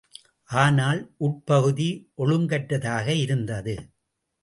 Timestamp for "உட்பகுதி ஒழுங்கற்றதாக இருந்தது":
1.17-3.75